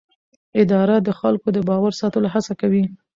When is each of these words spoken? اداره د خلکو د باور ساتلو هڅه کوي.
اداره 0.61 0.95
د 1.01 1.09
خلکو 1.19 1.47
د 1.53 1.57
باور 1.69 1.91
ساتلو 2.01 2.27
هڅه 2.33 2.53
کوي. 2.61 2.83